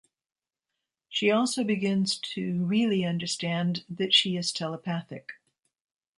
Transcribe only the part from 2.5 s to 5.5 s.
really understand that she is telepathic.